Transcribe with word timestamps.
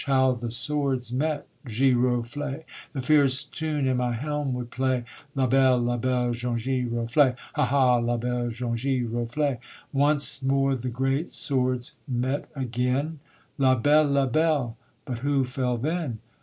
how 0.07 0.31
the 0.31 0.49
swords 0.49 1.13
met: 1.13 1.45
giroflée! 1.67 2.63
The 2.91 3.03
fierce 3.03 3.43
tune 3.43 3.85
in 3.87 3.97
my 3.97 4.13
helm 4.13 4.51
would 4.55 4.71
play, 4.71 5.03
La 5.35 5.45
belle! 5.45 5.77
la 5.79 5.95
belle! 5.95 6.33
jaune 6.33 6.57
giroflée! 6.57 7.35
Hah! 7.53 7.65
hah! 7.65 7.97
la 7.99 8.17
belle 8.17 8.49
jaune 8.49 8.75
giroflée. 8.77 9.59
Once 9.93 10.41
more 10.41 10.75
the 10.75 10.89
great 10.89 11.31
swords 11.31 11.97
met 12.07 12.49
again: 12.55 13.19
"La 13.59 13.75
belle! 13.75 14.07
la 14.07 14.25
belle!" 14.25 14.75
but 15.05 15.19
who 15.19 15.45
fell 15.45 15.77
then? 15.77 16.17